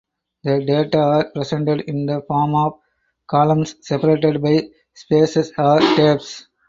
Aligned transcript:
The 0.43 0.65
data 0.65 0.97
are 0.97 1.31
presented 1.31 1.81
in 1.81 2.07
the 2.07 2.23
form 2.27 2.55
of 2.55 2.79
columns 3.27 3.75
separated 3.81 4.41
by 4.41 4.71
spaces 4.95 5.51
or 5.59 5.79
tabs. 5.79 6.47